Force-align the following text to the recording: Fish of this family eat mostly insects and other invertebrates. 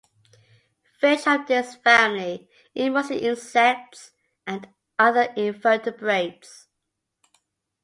Fish 0.99 1.27
of 1.27 1.45
this 1.45 1.75
family 1.75 2.49
eat 2.73 2.89
mostly 2.91 3.19
insects 3.23 4.09
and 4.47 4.67
other 4.97 5.31
invertebrates. 5.37 6.65